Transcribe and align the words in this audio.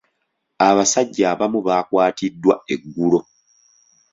Abasajja 0.67 1.23
abamu 1.33 1.59
baakwatiddwa 1.67 2.55
eggulo. 2.73 3.19